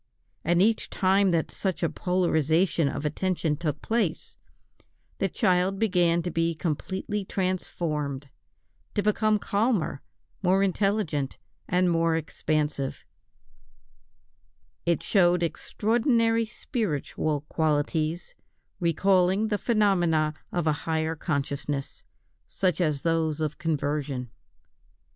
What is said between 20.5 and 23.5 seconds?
of a higher consciousness, such as those